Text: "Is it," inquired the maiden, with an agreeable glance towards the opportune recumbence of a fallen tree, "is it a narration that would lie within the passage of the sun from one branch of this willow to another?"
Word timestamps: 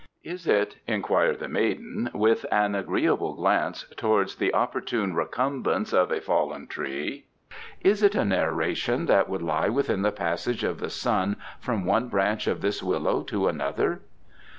"Is 0.23 0.47
it," 0.47 0.77
inquired 0.87 1.37
the 1.37 1.47
maiden, 1.47 2.09
with 2.11 2.43
an 2.51 2.73
agreeable 2.73 3.35
glance 3.35 3.85
towards 3.97 4.37
the 4.37 4.51
opportune 4.51 5.13
recumbence 5.13 5.93
of 5.93 6.11
a 6.11 6.19
fallen 6.19 6.65
tree, 6.65 7.27
"is 7.81 8.01
it 8.01 8.15
a 8.15 8.25
narration 8.25 9.05
that 9.05 9.29
would 9.29 9.43
lie 9.43 9.69
within 9.69 10.01
the 10.01 10.11
passage 10.11 10.63
of 10.63 10.79
the 10.79 10.89
sun 10.89 11.35
from 11.59 11.85
one 11.85 12.07
branch 12.07 12.47
of 12.47 12.61
this 12.61 12.81
willow 12.81 13.21
to 13.21 13.47
another?" 13.47 14.01